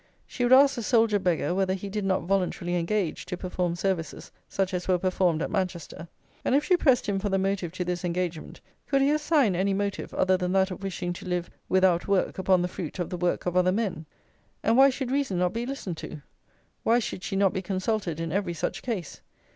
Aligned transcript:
She 0.25 0.43
would 0.43 0.51
ask 0.51 0.73
the 0.73 0.81
soldier 0.81 1.19
beggar 1.19 1.53
whether 1.53 1.75
he 1.75 1.87
did 1.87 2.05
not 2.05 2.23
voluntarily 2.23 2.75
engage 2.75 3.23
to 3.27 3.37
perform 3.37 3.75
services 3.75 4.31
such 4.49 4.73
as 4.73 4.87
were 4.87 4.97
performed 4.97 5.43
at 5.43 5.51
Manchester; 5.51 6.07
and 6.43 6.55
if 6.55 6.63
she 6.65 6.75
pressed 6.75 7.07
him 7.07 7.19
for 7.19 7.29
the 7.29 7.37
motive 7.37 7.71
to 7.73 7.85
this 7.85 8.03
engagement, 8.03 8.61
could 8.87 9.03
he 9.03 9.11
assign 9.11 9.55
any 9.55 9.75
motive 9.75 10.11
other 10.15 10.37
than 10.37 10.53
that 10.53 10.71
of 10.71 10.81
wishing 10.81 11.13
to 11.13 11.27
live 11.29 11.51
without 11.69 12.07
work 12.07 12.39
upon 12.39 12.63
the 12.63 12.67
fruit 12.67 12.97
of 12.97 13.11
the 13.11 13.17
work 13.17 13.45
of 13.45 13.55
other 13.55 13.71
men? 13.71 14.07
And 14.63 14.75
why 14.75 14.89
should 14.89 15.11
reason 15.11 15.37
not 15.37 15.53
be 15.53 15.67
listened 15.67 15.97
to? 15.97 16.23
Why 16.81 16.97
should 16.97 17.21
she 17.23 17.35
not 17.35 17.53
be 17.53 17.61
consulted 17.61 18.19
in 18.19 18.31
every 18.31 18.55
such 18.55 18.81
case? 18.81 19.21